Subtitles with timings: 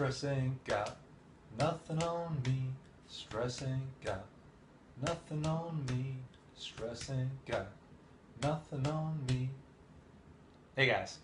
[0.00, 0.96] Stress ain't got
[1.58, 2.62] nothing on me.
[3.06, 4.24] Stress ain't got
[5.02, 6.14] nothing on me.
[6.56, 7.66] Stress ain't got
[8.42, 9.50] nothing on me.
[10.74, 11.18] Hey guys,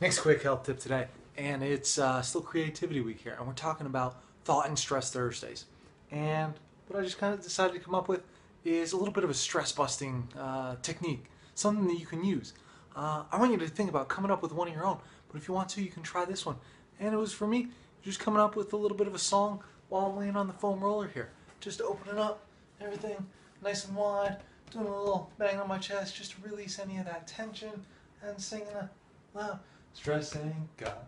[0.00, 3.86] next quick health tip today, and it's uh, still Creativity Week here, and we're talking
[3.86, 5.66] about Thought and Stress Thursdays.
[6.10, 6.54] And
[6.88, 8.22] what I just kind of decided to come up with
[8.64, 12.54] is a little bit of a stress busting uh, technique, something that you can use.
[12.96, 15.36] Uh, I want you to think about coming up with one of your own, but
[15.36, 16.56] if you want to, you can try this one.
[16.98, 17.68] And it was for me,
[18.02, 20.52] just coming up with a little bit of a song while I'm laying on the
[20.52, 21.30] foam roller here.
[21.60, 22.40] Just opening up
[22.80, 23.26] everything
[23.62, 24.36] nice and wide,
[24.70, 27.84] doing a little bang on my chest just to release any of that tension
[28.22, 28.90] and singing a
[29.34, 29.58] loud
[29.96, 31.06] stress ain't got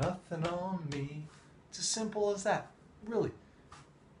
[0.00, 1.24] nothing on me.
[1.70, 2.70] It's as simple as that.
[3.06, 3.30] Really.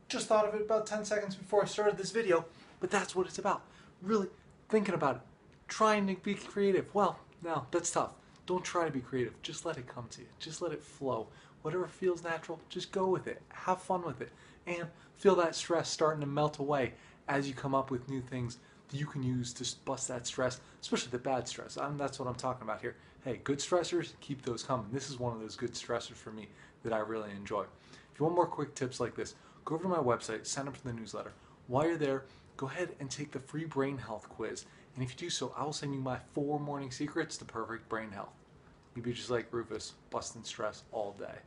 [0.08, 2.46] Just thought of it about 10 seconds before I started this video,
[2.80, 3.62] but that's what it's about.
[4.02, 4.28] Really
[4.68, 5.22] thinking about it.
[5.68, 6.92] Trying to be creative.
[6.94, 8.10] Well, no, that's tough.
[8.50, 9.40] Don't try to be creative.
[9.42, 10.26] Just let it come to you.
[10.40, 11.28] Just let it flow.
[11.62, 13.40] Whatever feels natural, just go with it.
[13.50, 14.32] Have fun with it.
[14.66, 16.94] And feel that stress starting to melt away
[17.28, 20.60] as you come up with new things that you can use to bust that stress,
[20.80, 21.78] especially the bad stress.
[21.78, 22.96] I'm, that's what I'm talking about here.
[23.24, 24.86] Hey, good stressors, keep those coming.
[24.90, 26.48] This is one of those good stressors for me
[26.82, 27.66] that I really enjoy.
[28.12, 30.76] If you want more quick tips like this, go over to my website, sign up
[30.76, 31.34] for the newsletter.
[31.70, 32.24] While you're there,
[32.56, 34.64] go ahead and take the free brain health quiz.
[34.96, 37.88] And if you do so, I will send you my four morning secrets to perfect
[37.88, 38.34] brain health.
[38.96, 41.38] You'd be just like Rufus, busting stress all day.